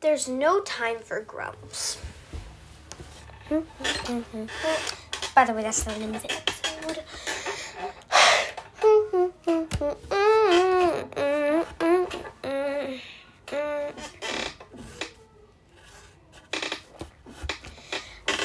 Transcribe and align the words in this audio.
there's 0.00 0.28
no 0.28 0.60
time 0.60 0.98
for 1.00 1.20
grumps. 1.20 1.98
By 5.34 5.44
the 5.44 5.52
way, 5.52 5.62
that's 5.62 5.84
the 5.84 5.96
name 5.98 6.14
of 6.14 6.22
the 6.22 6.32
episode. 6.32 7.02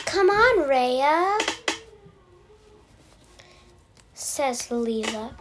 Come 0.05 0.29
on, 0.29 0.69
Rhea, 0.69 1.37
says 4.13 4.67
Leela. 4.69 5.33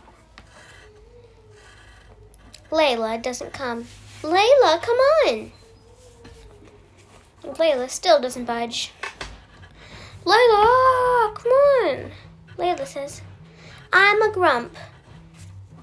Layla 2.70 3.20
doesn't 3.20 3.52
come. 3.52 3.84
Layla, 4.22 4.80
come 4.80 4.96
on. 4.96 5.52
Layla 7.43 7.89
still 7.89 8.21
doesn't 8.21 8.44
budge. 8.44 8.93
Layla, 10.25 11.35
come 11.35 11.53
on. 11.53 12.11
Layla 12.58 12.86
says, 12.86 13.22
I'm 13.93 14.22
a 14.22 14.32
grump. 14.32 14.76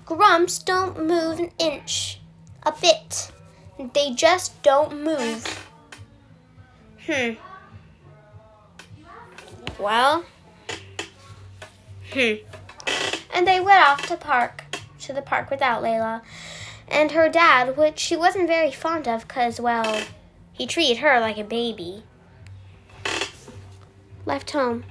Grumps 0.06 0.60
don't 0.60 1.06
move 1.06 1.40
an 1.40 1.52
inch, 1.60 2.20
a 2.64 2.74
bit. 2.80 3.32
They 3.94 4.14
just 4.14 4.62
don't 4.64 5.04
move. 5.04 5.68
Hmm. 7.06 7.34
Well, 9.80 10.26
hmm. 12.12 12.34
And 13.34 13.48
they 13.48 13.60
went 13.60 13.86
off 13.86 14.08
to 14.08 14.18
park, 14.18 14.64
to 15.02 15.14
the 15.14 15.22
park 15.22 15.50
without 15.50 15.84
Layla 15.84 16.22
and 16.88 17.12
her 17.12 17.30
dad, 17.30 17.78
which 17.78 18.00
she 18.00 18.16
wasn't 18.16 18.48
very 18.48 18.72
fond 18.72 19.08
of 19.08 19.28
because, 19.28 19.60
well, 19.60 20.02
he 20.58 20.66
treated 20.66 20.98
her 20.98 21.20
like 21.20 21.38
a 21.38 21.44
baby. 21.44 22.04
Left 24.26 24.50
home. 24.52 24.84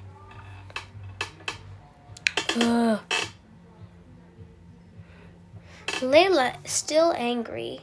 Ugh. 2.60 3.00
Layla, 6.00 6.54
still 6.66 7.12
angry, 7.16 7.80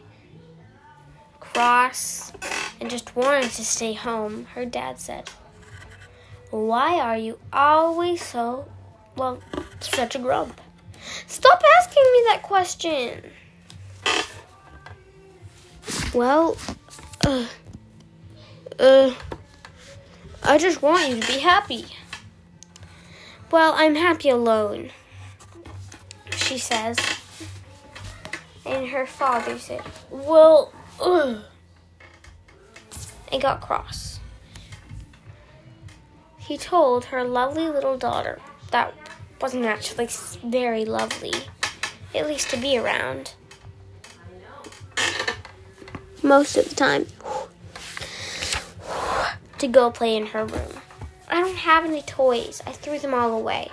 cross, 1.39 2.31
and 2.79 2.89
just 2.89 3.15
wanted 3.15 3.49
to 3.51 3.65
stay 3.65 3.93
home, 3.93 4.45
her 4.53 4.65
dad 4.65 4.99
said, 4.99 5.29
Why 6.51 6.99
are 6.99 7.17
you 7.17 7.39
always 7.51 8.23
so, 8.23 8.69
well, 9.15 9.39
such 9.79 10.15
a 10.15 10.19
grump? 10.19 10.61
Stop 11.27 11.61
asking 11.79 12.03
me 12.03 12.23
that 12.27 12.41
question. 12.43 13.23
Well, 16.13 16.55
uh, 17.25 17.45
uh, 18.79 19.13
I 20.43 20.57
just 20.57 20.81
want 20.81 21.09
you 21.09 21.19
to 21.19 21.27
be 21.27 21.39
happy. 21.39 21.85
Well, 23.51 23.73
I'm 23.75 23.95
happy 23.95 24.29
alone, 24.29 24.91
she 26.31 26.57
says. 26.57 26.97
And 28.65 28.87
her 28.87 29.05
father 29.05 29.59
said, 29.59 29.81
Well, 30.09 30.73
ugh, 31.01 31.39
and 33.31 33.41
got 33.41 33.61
cross. 33.61 34.19
He 36.37 36.57
told 36.57 37.05
her 37.05 37.23
lovely 37.23 37.67
little 37.67 37.97
daughter 37.97 38.39
that 38.71 38.93
wasn't 39.39 39.65
actually 39.65 40.07
very 40.43 40.85
lovely, 40.85 41.33
at 42.15 42.27
least 42.27 42.49
to 42.49 42.57
be 42.57 42.77
around 42.77 43.33
most 46.23 46.55
of 46.55 46.69
the 46.69 46.75
time 46.75 47.05
to 49.63 49.69
go 49.69 49.89
play 49.89 50.17
in 50.17 50.25
her 50.25 50.45
room. 50.45 50.73
I 51.29 51.39
don't 51.39 51.55
have 51.55 51.85
any 51.85 52.01
toys. 52.01 52.61
I 52.67 52.73
threw 52.73 52.99
them 52.99 53.13
all 53.13 53.33
away. 53.33 53.69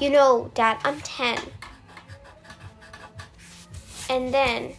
You 0.00 0.10
know, 0.10 0.52
Dad, 0.54 0.78
I'm 0.84 1.00
10. 1.00 1.40
And 4.08 4.32
then 4.32 4.74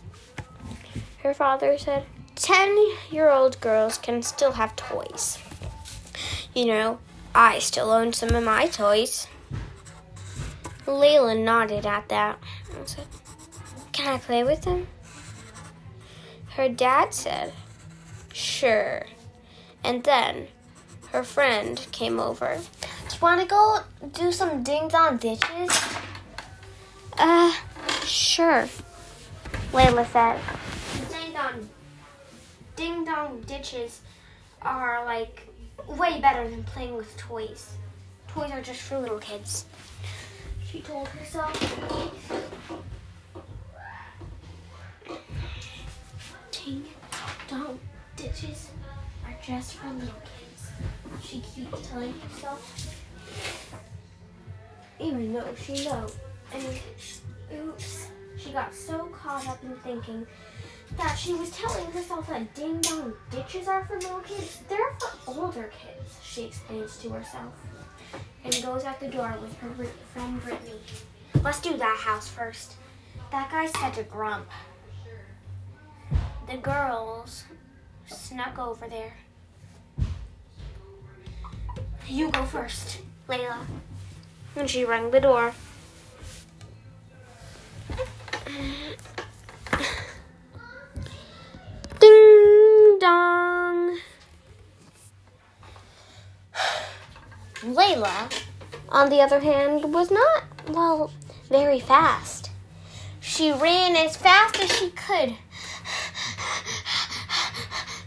her 1.23 1.33
father 1.33 1.77
said, 1.77 2.05
10 2.35 2.77
year 3.11 3.29
old 3.29 3.59
girls 3.59 3.97
can 3.97 4.21
still 4.21 4.53
have 4.53 4.77
toys. 4.77 5.39
You 6.55 6.67
know, 6.67 6.99
I 7.35 7.59
still 7.59 7.91
own 7.91 8.13
some 8.13 8.33
of 8.33 8.43
my 8.45 8.67
toys. 8.67 9.27
Layla 10.85 11.37
nodded 11.37 11.85
at 11.85 12.07
that 12.07 12.39
and 12.73 12.87
said, 12.87 13.07
Can 13.91 14.13
I 14.13 14.17
play 14.17 14.45
with 14.45 14.61
them? 14.61 14.87
Her 16.51 16.69
dad 16.69 17.13
said, 17.13 17.51
Sure. 18.31 19.05
And 19.83 20.03
then 20.03 20.47
her 21.11 21.23
friend 21.23 21.85
came 21.91 22.19
over. 22.19 22.59
Do 22.81 23.15
you 23.15 23.21
want 23.21 23.41
to 23.41 23.47
go 23.47 23.79
do 24.11 24.31
some 24.31 24.63
ding 24.63 24.87
dong 24.87 25.17
ditches? 25.17 25.69
Uh, 27.17 27.53
sure. 28.05 28.67
Layla 29.71 30.05
said. 30.11 30.39
Ding 31.09 31.33
dong, 31.33 31.69
ding 32.75 33.05
dong 33.05 33.41
ditches 33.41 34.01
are 34.61 35.03
like 35.05 35.47
way 35.87 36.19
better 36.21 36.47
than 36.49 36.63
playing 36.63 36.95
with 36.95 37.15
toys. 37.17 37.73
Toys 38.27 38.51
are 38.51 38.61
just 38.61 38.81
for 38.81 38.99
little 38.99 39.19
kids. 39.19 39.65
She 40.65 40.81
told 40.81 41.07
herself. 41.07 41.53
Ding 46.51 46.85
dong 47.47 47.79
ditches 48.15 48.69
just 49.49 49.77
for 49.77 49.89
little 49.89 50.13
kids. 50.21 50.69
She 51.23 51.39
keeps 51.41 51.89
telling 51.89 52.13
herself. 52.19 52.95
Even 54.99 55.33
though 55.33 55.55
she 55.55 55.85
knows. 55.85 56.15
And 56.53 56.79
oops, 57.59 58.09
she 58.37 58.51
got 58.51 58.75
so 58.75 59.05
caught 59.07 59.47
up 59.47 59.63
in 59.63 59.75
thinking 59.77 60.27
that 60.97 61.15
she 61.15 61.33
was 61.33 61.49
telling 61.49 61.91
herself 61.91 62.27
that 62.27 62.53
ding 62.53 62.79
dong 62.81 63.13
ditches 63.31 63.67
are 63.67 63.85
for 63.85 63.95
little 63.95 64.19
kids. 64.19 64.61
They're 64.69 64.93
for 64.99 65.31
older 65.31 65.71
kids, 65.81 66.19
she 66.23 66.45
explains 66.45 66.97
to 66.97 67.09
herself. 67.09 67.53
And 68.43 68.53
goes 68.63 68.85
out 68.85 68.99
the 68.99 69.07
door 69.07 69.33
with 69.41 69.57
her 69.57 69.85
friend 70.13 70.43
Brittany. 70.43 70.79
Let's 71.41 71.59
do 71.59 71.75
that 71.75 71.97
house 71.97 72.27
first. 72.27 72.75
That 73.31 73.49
guy's 73.49 73.71
such 73.79 73.97
a 73.97 74.03
grump. 74.03 74.47
The 76.47 76.57
girls 76.57 77.45
snuck 78.05 78.59
over 78.59 78.87
there. 78.87 79.13
You 82.09 82.31
go 82.31 82.43
first, 82.43 83.01
Layla. 83.27 83.65
And 84.55 84.67
she 84.67 84.83
rang 84.83 85.11
the 85.11 85.19
door. 85.19 85.53
Ding 91.99 92.97
dong. 92.99 93.99
Layla, 97.61 98.33
on 98.89 99.09
the 99.09 99.21
other 99.21 99.39
hand, 99.39 99.93
was 99.93 100.09
not, 100.09 100.43
well, 100.69 101.11
very 101.47 101.79
fast. 101.79 102.49
She 103.19 103.51
ran 103.51 103.95
as 103.95 104.17
fast 104.17 104.59
as 104.59 104.75
she 104.75 104.89
could. 104.89 105.35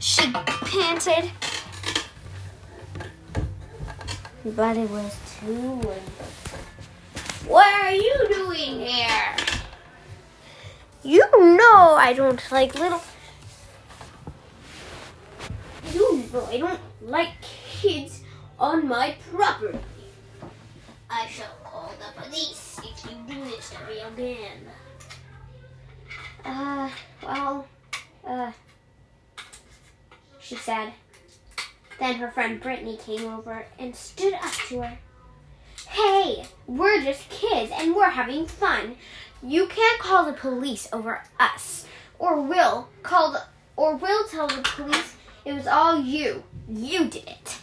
She 0.00 0.32
panted. 0.32 1.30
But 4.44 4.76
it 4.76 4.90
was 4.90 5.16
too 5.38 5.80
late. 5.88 6.02
What 7.46 7.72
are 7.84 7.94
you 7.94 8.26
doing 8.28 8.80
here? 8.80 9.36
You 11.04 11.24
know 11.56 11.94
I 11.94 12.12
don't 12.12 12.42
like 12.50 12.74
little. 12.74 13.00
You 15.92 16.24
know 16.32 16.46
I 16.46 16.58
don't 16.58 16.80
like 17.02 17.30
kids 17.40 18.22
on 18.58 18.88
my 18.88 19.14
property. 19.32 19.78
I 21.08 21.26
shall 21.28 21.54
call 21.64 21.94
the 21.98 22.22
police 22.22 22.80
if 22.82 23.04
you 23.04 23.16
do 23.28 23.44
this 23.44 23.70
to 23.70 23.78
me 23.86 24.00
again. 24.00 24.66
Uh, 26.44 26.90
well, 27.22 27.66
uh, 28.26 28.50
she 30.40 30.56
said. 30.56 30.92
Then 31.98 32.16
her 32.16 32.30
friend 32.30 32.60
Brittany 32.60 32.96
came 32.96 33.26
over 33.26 33.66
and 33.78 33.94
stood 33.94 34.34
up 34.34 34.52
to 34.68 34.82
her. 34.82 34.98
Hey, 35.88 36.46
we're 36.66 37.02
just 37.02 37.28
kids 37.28 37.70
and 37.74 37.94
we're 37.94 38.10
having 38.10 38.46
fun. 38.46 38.96
You 39.42 39.66
can't 39.66 40.00
call 40.00 40.24
the 40.24 40.32
police 40.32 40.88
over 40.92 41.22
us, 41.38 41.86
or 42.18 42.40
we'll 42.40 42.88
call 43.02 43.32
the, 43.32 43.42
or 43.76 43.96
we'll 43.96 44.26
tell 44.28 44.46
the 44.48 44.62
police 44.62 45.14
it 45.44 45.52
was 45.52 45.66
all 45.66 46.00
you. 46.00 46.44
You 46.68 47.06
did 47.06 47.28
it. 47.28 47.58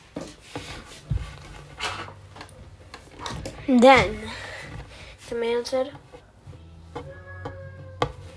Then 3.67 4.19
the 5.29 5.35
man 5.35 5.63
said, 5.63 5.91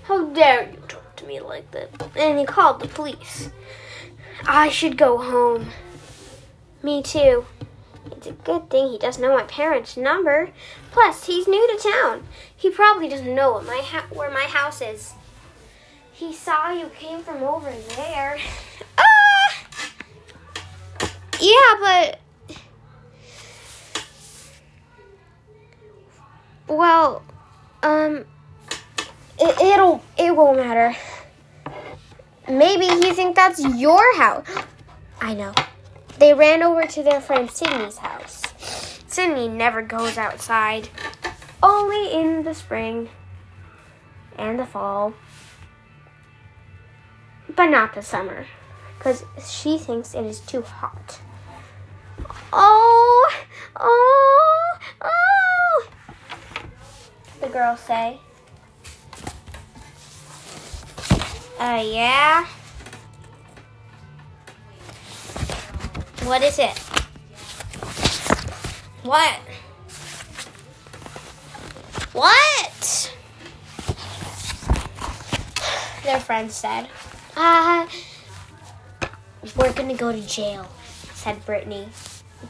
"How 0.03 0.25
dare 0.27 0.69
you 0.69 0.77
talk 0.87 1.15
to 1.17 1.25
me 1.25 1.39
like 1.39 1.69
that?" 1.71 1.89
And 2.15 2.39
he 2.39 2.45
called 2.45 2.79
the 2.79 2.87
police. 2.87 3.49
I 4.45 4.69
should 4.69 4.97
go 4.97 5.17
home. 5.17 5.69
Me 6.81 7.01
too. 7.01 7.45
It's 8.11 8.27
a 8.27 8.31
good 8.31 8.69
thing 8.69 8.89
he 8.89 8.97
doesn't 8.97 9.21
know 9.21 9.35
my 9.35 9.43
parents' 9.43 9.97
number. 9.97 10.49
Plus, 10.91 11.25
he's 11.25 11.47
new 11.47 11.67
to 11.67 11.89
town. 11.91 12.23
He 12.55 12.69
probably 12.69 13.07
doesn't 13.07 13.33
know 13.33 13.61
my 13.61 13.81
ha- 13.83 14.07
where 14.11 14.31
my 14.31 14.43
house 14.43 14.81
is. 14.81 15.13
He 16.11 16.33
saw 16.33 16.71
you 16.71 16.89
came 16.97 17.21
from 17.23 17.43
over 17.43 17.71
there. 17.95 18.37
Ah! 18.97 19.65
Yeah, 21.39 21.73
but 21.81 22.19
well, 26.67 27.23
um, 27.81 28.25
it, 29.39 29.61
it'll 29.61 30.03
it 30.17 30.35
won't 30.35 30.57
matter. 30.57 30.95
Maybe 32.49 32.85
he 32.87 33.13
thinks 33.13 33.35
that's 33.35 33.63
your 33.77 34.17
house. 34.17 34.47
I 35.21 35.33
know. 35.33 35.53
They 36.19 36.33
ran 36.33 36.61
over 36.61 36.85
to 36.85 37.03
their 37.03 37.21
friend 37.21 37.49
Sydney's 37.49 37.97
house. 37.97 38.43
Sydney 39.07 39.47
never 39.47 39.81
goes 39.81 40.17
outside, 40.17 40.89
only 41.61 42.13
in 42.13 42.43
the 42.43 42.53
spring 42.53 43.09
and 44.37 44.59
the 44.59 44.65
fall, 44.65 45.13
but 47.55 47.67
not 47.67 47.93
the 47.93 48.01
summer, 48.01 48.45
because 48.97 49.23
she 49.47 49.77
thinks 49.77 50.13
it 50.13 50.25
is 50.25 50.39
too 50.39 50.63
hot. 50.63 51.19
Oh, 52.51 53.31
oh, 53.75 54.77
oh, 55.01 55.87
the 57.39 57.47
girls 57.47 57.79
say. 57.79 58.19
Uh, 61.63 61.81
yeah. 61.81 62.45
What 66.25 66.43
is 66.43 66.59
it? 66.59 66.77
What? 69.03 69.39
What? 72.11 73.13
Their 76.03 76.19
friend 76.19 76.51
said. 76.51 76.89
Uh, 77.37 77.87
we're 79.55 79.71
gonna 79.71 79.95
go 79.95 80.11
to 80.11 80.19
jail, 80.27 80.67
said 81.13 81.45
Brittany. 81.45 81.87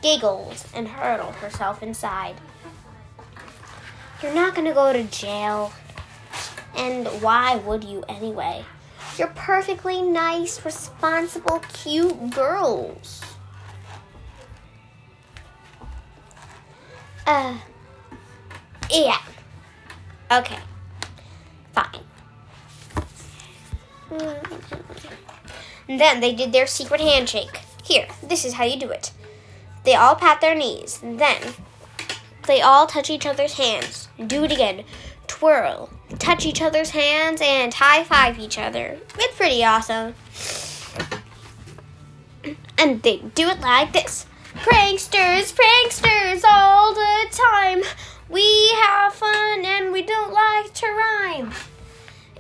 Giggled 0.02 0.66
and 0.74 0.88
hurled 0.88 1.36
herself 1.36 1.84
inside. 1.84 2.34
You're 4.24 4.34
not 4.34 4.56
gonna 4.56 4.74
go 4.74 4.92
to 4.92 5.04
jail. 5.04 5.72
And 6.76 7.06
why 7.22 7.58
would 7.58 7.84
you 7.84 8.04
anyway? 8.10 8.66
You're 9.18 9.28
perfectly 9.36 10.02
nice, 10.02 10.66
responsible, 10.66 11.60
cute 11.72 12.32
girls. 12.32 13.22
Uh, 17.28 17.58
yeah. 18.90 19.22
Okay. 20.32 20.58
Fine. 21.74 22.02
And 25.88 26.00
then 26.00 26.20
they 26.20 26.34
did 26.34 26.52
their 26.52 26.68
secret 26.68 27.02
handshake. 27.02 27.62
Here, 27.84 28.08
this 28.24 28.44
is 28.46 28.54
how 28.54 28.64
you 28.64 28.80
do 28.80 28.90
it. 28.90 29.12
They 29.84 29.96
all 29.96 30.16
pat 30.16 30.42
their 30.42 30.56
knees. 30.56 31.00
Then 31.04 31.54
they 32.48 32.62
all 32.62 32.88
touch 32.88 33.10
each 33.10 33.26
other's 33.26 33.58
hands. 33.58 34.08
Do 34.26 34.44
it 34.44 34.52
again. 34.52 34.86
Twirl. 35.28 35.90
Touch 36.20 36.46
each 36.46 36.62
other's 36.62 36.92
hands 36.92 37.42
and 37.44 37.74
high 37.74 38.04
five 38.04 38.40
each 38.40 38.58
other. 38.58 38.98
It's 39.18 39.36
pretty 39.36 39.64
awesome. 39.64 40.16
And 42.78 43.02
they 43.04 43.18
do 43.18 43.50
it 43.50 43.60
like 43.62 43.94
this. 43.94 44.26
Pranksters, 44.56 45.54
pranksters 45.54 46.44
all 46.48 46.94
the 46.94 47.26
time. 47.32 47.84
We 48.30 48.72
have 48.82 49.14
fun 49.14 49.66
and 49.66 49.92
we 49.92 50.02
don't 50.02 50.34
like 50.34 50.74
to 50.74 50.88
rhyme. 50.88 51.52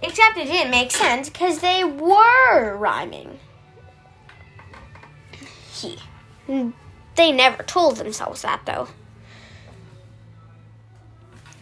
Except 0.01 0.37
it 0.37 0.45
didn't 0.45 0.71
make 0.71 0.91
sense 0.91 1.29
because 1.29 1.59
they 1.59 1.83
were 1.83 2.75
rhyming. 2.77 3.39
He. 5.71 5.97
They 7.15 7.31
never 7.31 7.63
told 7.63 7.97
themselves 7.97 8.41
that 8.41 8.61
though. 8.65 8.87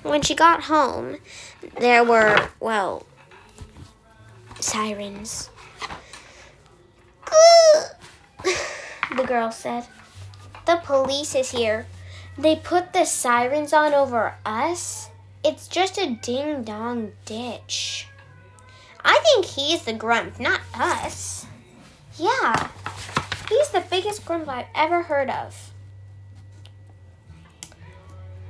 When 0.04 0.22
she 0.22 0.36
got 0.36 0.64
home, 0.64 1.18
there 1.80 2.04
were, 2.04 2.50
well, 2.60 3.06
sirens. 4.60 5.50
The 9.16 9.26
girl 9.26 9.52
said. 9.52 9.88
The 10.66 10.80
police 10.84 11.36
is 11.36 11.52
here. 11.52 11.86
They 12.38 12.56
put 12.56 12.94
the 12.94 13.04
sirens 13.04 13.74
on 13.74 13.94
over 13.94 14.36
us? 14.46 15.10
It's 15.44 15.68
just 15.68 15.98
a 15.98 16.16
ding 16.22 16.64
dong 16.64 17.12
ditch. 17.26 18.08
I 19.04 19.20
think 19.20 19.46
he's 19.46 19.84
the 19.84 19.94
grump, 19.94 20.40
not 20.40 20.62
us. 20.74 21.46
Yeah, 22.18 22.70
he's 23.50 23.70
the 23.70 23.84
biggest 23.90 24.24
grump 24.24 24.48
I've 24.48 24.68
ever 24.76 25.04
heard 25.04 25.30
of. 25.30 25.71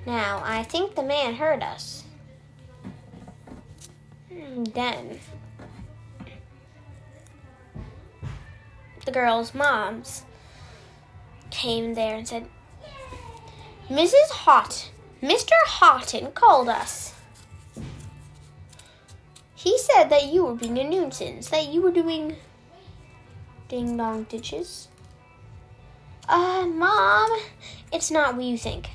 Now, 0.06 0.42
I 0.44 0.64
think 0.64 0.96
the 0.96 1.04
man 1.04 1.36
heard 1.36 1.62
us. 1.62 2.04
Then, 4.30 5.20
the 9.06 9.12
girls' 9.12 9.54
moms 9.54 10.24
came 11.50 11.94
there 11.94 12.16
and 12.16 12.28
said, 12.28 12.48
Mrs. 13.90 14.32
Houghton, 14.32 14.92
Mr. 15.22 15.52
Houghton 15.66 16.32
called 16.32 16.70
us. 16.70 17.14
He 19.54 19.78
said 19.78 20.06
that 20.06 20.28
you 20.28 20.46
were 20.46 20.56
being 20.56 20.80
a 20.80 20.84
nuisance, 20.84 21.50
that 21.50 21.68
you 21.68 21.82
were 21.82 21.92
doing 21.92 22.38
ding 23.68 23.96
dong 23.98 24.24
ditches. 24.24 24.88
Uh, 26.28 26.66
Mom, 26.66 27.30
it's 27.92 28.10
not 28.10 28.36
what 28.36 28.46
you 28.46 28.58
think. 28.58 28.90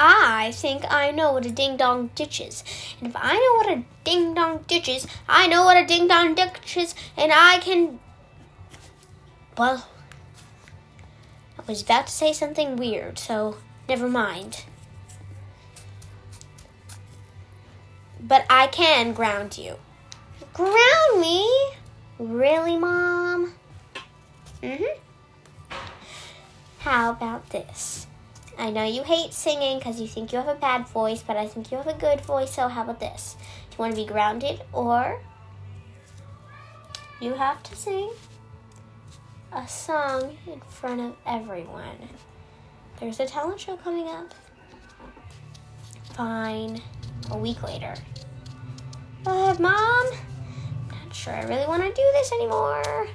I 0.00 0.52
think 0.52 0.84
I 0.88 1.10
know 1.10 1.32
what 1.32 1.44
a 1.44 1.50
ding 1.50 1.76
dong 1.76 2.10
ditch 2.14 2.40
is. 2.40 2.62
And 3.00 3.08
if 3.08 3.16
I 3.16 3.34
know 3.34 3.54
what 3.56 3.78
a 3.78 3.84
ding 4.04 4.32
dong 4.32 4.64
ditch 4.68 4.88
is, 4.88 5.08
I 5.28 5.48
know 5.48 5.64
what 5.64 5.76
a 5.76 5.84
ding 5.84 6.06
dong 6.06 6.36
ditch 6.36 6.76
is, 6.76 6.94
and 7.16 7.32
I 7.34 7.58
can. 7.58 7.98
Well, 9.58 9.88
I 11.58 11.62
was 11.66 11.82
about 11.82 12.06
to 12.06 12.12
say 12.12 12.32
something 12.32 12.76
weird, 12.76 13.18
so 13.18 13.56
never 13.88 14.08
mind. 14.08 14.64
But 18.20 18.46
I 18.48 18.68
can 18.68 19.12
ground 19.14 19.58
you. 19.58 19.74
Ground 20.54 21.20
me? 21.20 21.48
Really, 22.20 22.76
Mom? 22.76 23.54
Mm 24.62 24.78
hmm. 24.78 25.74
How 26.78 27.10
about 27.10 27.50
this? 27.50 28.06
I 28.58 28.70
know 28.70 28.82
you 28.82 29.04
hate 29.04 29.32
singing 29.32 29.78
because 29.78 30.00
you 30.00 30.08
think 30.08 30.32
you 30.32 30.38
have 30.38 30.48
a 30.48 30.56
bad 30.56 30.88
voice, 30.88 31.22
but 31.22 31.36
I 31.36 31.46
think 31.46 31.70
you 31.70 31.76
have 31.76 31.86
a 31.86 31.94
good 31.94 32.20
voice, 32.22 32.52
so 32.52 32.66
how 32.66 32.82
about 32.82 32.98
this? 32.98 33.36
Do 33.70 33.76
you 33.76 33.78
want 33.78 33.94
to 33.94 34.00
be 34.02 34.06
grounded 34.06 34.62
or 34.72 35.20
you 37.20 37.34
have 37.34 37.62
to 37.62 37.76
sing 37.76 38.10
a 39.52 39.66
song 39.68 40.36
in 40.46 40.60
front 40.68 41.00
of 41.00 41.14
everyone? 41.24 42.08
There's 42.98 43.20
a 43.20 43.26
talent 43.26 43.60
show 43.60 43.76
coming 43.76 44.08
up. 44.08 44.34
Fine. 46.14 46.82
A 47.30 47.38
week 47.38 47.62
later. 47.62 47.94
But, 49.22 49.60
Mom, 49.60 49.74
I'm 49.76 51.04
not 51.04 51.14
sure 51.14 51.32
I 51.32 51.42
really 51.44 51.66
want 51.66 51.82
to 51.82 51.88
do 51.90 52.08
this 52.14 52.32
anymore. 52.32 53.06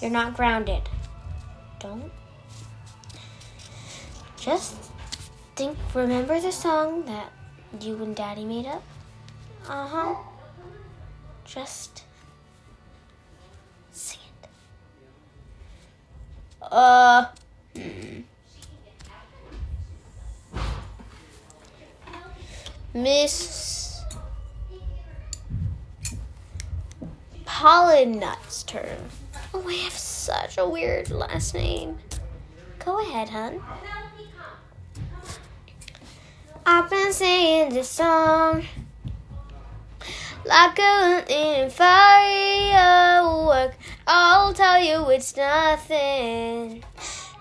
You're 0.00 0.10
not 0.10 0.34
grounded. 0.34 0.88
Don't 1.80 2.10
just 4.42 4.74
think, 5.54 5.78
remember 5.94 6.40
the 6.40 6.50
song 6.50 7.04
that 7.04 7.30
you 7.80 7.94
and 8.02 8.16
Daddy 8.16 8.44
made 8.44 8.66
up? 8.66 8.82
Uh 9.68 9.86
huh. 9.86 10.14
Just 11.44 12.02
sing 13.92 14.18
it. 14.42 14.48
Uh. 16.60 17.26
Miss 22.94 24.02
Pollen 27.44 28.18
Nut's 28.18 28.64
turn. 28.64 28.98
Oh, 29.54 29.66
I 29.68 29.74
have 29.74 29.92
such 29.92 30.58
a 30.58 30.68
weird 30.68 31.10
last 31.10 31.54
name. 31.54 31.98
Go 32.84 32.98
ahead, 33.00 33.28
hun. 33.28 33.62
I've 36.64 36.88
been 36.88 37.12
singing 37.12 37.74
this 37.74 37.88
song 37.88 38.62
like 40.44 40.78
a 40.78 41.68
firework. 41.70 43.74
I'll 44.06 44.54
tell 44.54 44.80
you 44.80 45.10
it's 45.10 45.36
nothing 45.36 46.84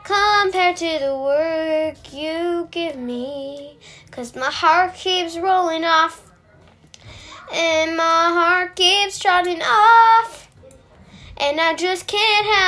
compared 0.04 0.78
to 0.78 0.98
the 1.00 1.16
work 1.16 2.12
you 2.12 2.68
give 2.72 2.98
me. 2.98 3.78
Cause 4.10 4.36
my 4.36 4.50
heart 4.50 4.96
keeps 4.96 5.38
rolling 5.38 5.86
off, 5.86 6.32
and 7.54 7.96
my 7.96 8.04
heart 8.04 8.76
keeps 8.76 9.20
trotting 9.20 9.62
off, 9.62 10.50
and 11.38 11.62
I 11.62 11.76
just 11.76 12.08
can't 12.08 12.48
help 12.48 12.62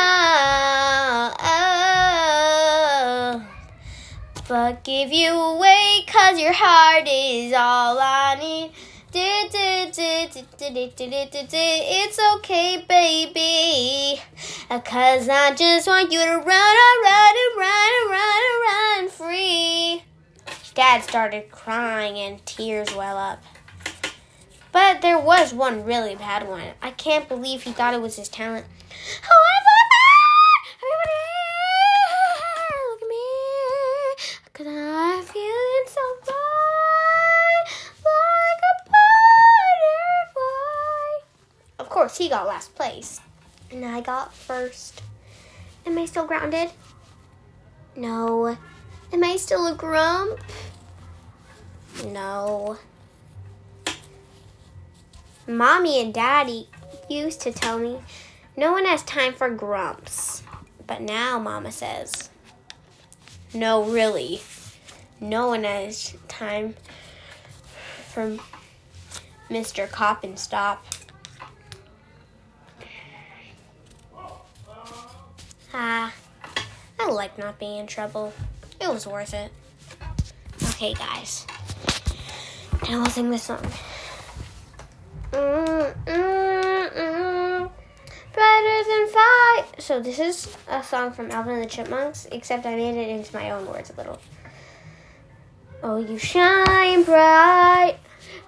but 4.54 4.84
give 4.84 5.12
you 5.12 5.32
away, 5.32 6.06
cause 6.06 6.40
your 6.40 6.54
heart 6.54 7.08
is 7.08 7.54
all 7.54 7.98
I 8.00 8.38
need. 8.40 8.72
It's 11.96 12.20
okay, 12.36 12.86
baby. 12.88 14.22
Cause 14.70 15.28
I 15.28 15.56
just 15.56 15.88
want 15.88 16.12
you 16.12 16.20
to 16.20 16.36
run, 16.36 16.46
run, 16.46 17.34
and 17.36 17.58
run, 17.58 18.12
run, 18.12 18.42
run 18.62 19.10
free. 19.10 20.04
Dad 20.76 21.02
started 21.02 21.50
crying 21.50 22.20
and 22.20 22.46
tears 22.46 22.94
well 22.96 23.18
up. 23.18 23.42
But 24.72 25.02
there 25.02 25.18
was 25.18 25.52
one 25.52 25.84
really 25.84 26.14
bad 26.14 26.48
one. 26.48 26.76
I 26.80 26.92
can't 26.92 27.28
believe 27.28 27.64
he 27.64 27.72
thought 27.72 27.96
it 27.96 28.02
was 28.04 28.18
his 28.18 28.30
talent. 28.30 28.68
Everybody, 28.92 29.73
course, 42.04 42.18
he 42.18 42.28
got 42.28 42.46
last 42.46 42.76
place. 42.76 43.22
And 43.72 43.86
I 43.86 44.02
got 44.02 44.34
first. 44.34 45.02
Am 45.86 45.98
I 45.98 46.04
still 46.04 46.28
grounded? 46.28 46.70
No. 47.96 48.58
Am 49.14 49.24
I 49.24 49.38
still 49.38 49.68
a 49.68 49.74
grump? 49.74 50.38
No. 52.06 52.78
Mommy 55.48 56.02
and 56.02 56.14
Daddy 56.14 56.68
used 57.10 57.40
to 57.42 57.54
tell 57.54 57.80
me 57.80 58.00
no 58.58 58.74
one 58.74 58.86
has 58.86 59.04
time 59.04 59.34
for 59.34 59.50
grumps. 59.50 60.44
But 60.86 61.02
now 61.02 61.40
Mama 61.40 61.72
says, 61.72 62.30
no, 63.54 63.82
really. 63.82 64.42
No 65.22 65.48
one 65.48 65.64
has 65.64 66.18
time 66.28 66.76
for 68.10 68.38
Mr. 69.50 69.90
Cop 69.90 70.26
and 70.26 70.38
Stop. 70.38 70.86
Ah, 75.74 76.14
I 77.00 77.10
like 77.10 77.38
not 77.38 77.58
being 77.58 77.80
in 77.80 77.88
trouble. 77.88 78.32
It 78.80 78.88
was 78.88 79.08
worth 79.08 79.34
it. 79.34 79.52
Okay, 80.70 80.94
guys. 80.94 81.48
Now 82.88 83.02
we'll 83.02 83.10
sing 83.10 83.32
this 83.32 83.44
song. 83.44 83.66
Brighter 85.32 85.96
than 88.88 89.08
fire. 89.08 89.66
So 89.80 90.00
this 90.00 90.20
is 90.20 90.56
a 90.68 90.84
song 90.84 91.12
from 91.12 91.32
Alvin 91.32 91.56
and 91.56 91.64
the 91.64 91.70
Chipmunks, 91.70 92.28
except 92.32 92.66
I 92.68 92.76
made 92.76 92.96
it 92.96 93.10
into 93.10 93.36
my 93.36 93.50
own 93.52 93.66
words 93.66 93.90
a 93.90 93.94
little. 93.96 94.20
Oh, 95.82 95.98
you 95.98 96.20
shine 96.20 97.04
bright, 97.04 97.98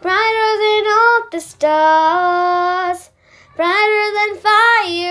brighter 0.01 0.58
than 0.63 0.86
all 0.88 1.24
the 1.32 1.39
stars, 1.41 3.10
brighter 3.55 4.12
than 4.13 4.38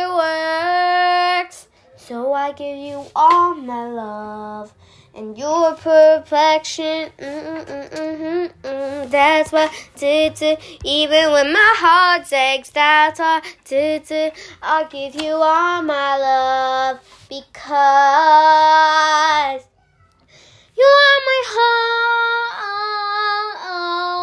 fireworks. 0.06 1.68
So 2.06 2.34
I 2.34 2.52
give 2.52 2.76
you 2.76 3.06
all 3.16 3.54
my 3.54 3.88
love 3.88 4.74
and 5.14 5.38
your 5.38 5.74
perfection. 5.74 7.10
That's 9.08 9.50
why 9.50 9.70
did 9.96 10.58
even 10.84 11.32
when 11.32 11.50
my 11.50 11.74
heart 11.78 12.30
aches. 12.30 12.68
That's 12.68 13.18
why 13.18 13.40
did. 13.64 14.34
I'll 14.62 14.86
give 14.86 15.14
you 15.14 15.32
all 15.32 15.80
my 15.80 16.18
love 16.18 17.00
because 17.30 17.62
you 20.76 20.84
are 20.84 21.20
my 21.30 21.42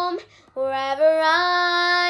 home 0.06 0.18
wherever 0.54 1.20
I 1.20 2.01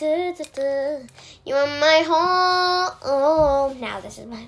You 0.00 1.54
are 1.54 1.66
my 1.80 2.04
home. 2.06 3.80
Now 3.80 4.00
this 4.00 4.18
is 4.18 4.26
my. 4.26 4.46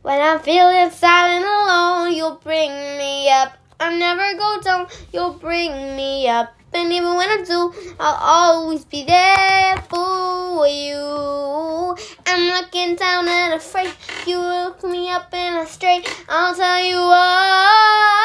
When 0.00 0.18
I'm 0.18 0.40
feeling 0.40 0.90
sad 0.90 1.30
and 1.36 1.44
alone, 1.44 2.14
you'll 2.16 2.40
bring 2.42 2.70
me 2.70 3.30
up. 3.30 3.52
I'll 3.78 3.98
never 3.98 4.34
go 4.38 4.60
down. 4.62 4.86
You'll 5.12 5.34
bring 5.34 5.94
me 5.94 6.26
up. 6.26 6.54
And 6.72 6.90
even 6.90 7.16
when 7.16 7.28
I 7.28 7.44
do, 7.44 7.74
I'll 8.00 8.14
always 8.14 8.86
be 8.86 9.04
there 9.04 9.76
for 9.90 10.66
you. 10.66 11.96
I'm 12.26 12.46
looking 12.46 12.96
down 12.96 13.28
and 13.28 13.54
afraid. 13.54 13.92
You 14.26 14.38
look 14.38 14.82
me 14.84 15.10
up 15.10 15.28
and 15.34 15.58
I'm 15.58 15.66
straight. 15.66 16.08
I'll 16.30 16.54
tell 16.54 16.80
you 16.82 16.96
what. 16.96 18.16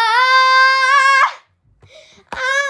Looking 2.32 2.40
for 2.40 2.61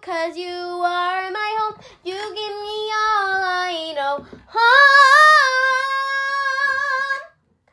cause 0.00 0.36
you 0.36 0.46
are 0.48 1.30
my 1.30 1.56
home. 1.58 1.80
You 2.04 2.14
give 2.14 2.54
me 2.66 2.90
all 2.94 3.42
I 3.42 3.92
know. 3.94 4.26
Home. 4.46 5.70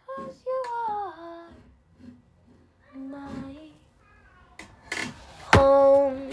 Cause 0.06 0.36
you 0.46 0.64
are 0.90 1.50
my 2.96 3.56
home. 5.54 6.32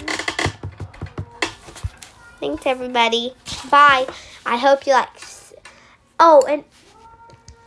Thanks, 2.40 2.66
everybody. 2.66 3.34
Bye. 3.70 4.06
I 4.46 4.56
hope 4.56 4.86
you 4.86 4.92
like. 4.92 5.08
Oh, 6.20 6.44
and 6.48 6.64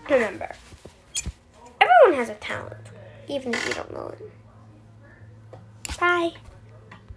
remember, 0.09 0.55
everyone 1.81 2.19
has 2.19 2.29
a 2.29 2.35
talent, 2.35 2.77
even 3.27 3.53
if 3.53 3.67
you 3.67 3.73
don't 3.73 3.91
know 3.91 4.07
it. 4.07 4.31
Bye. 5.99 6.31